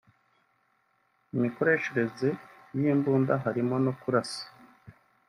[1.35, 2.29] imikoreshereze
[2.79, 4.43] y’imbunda harimo no kurasa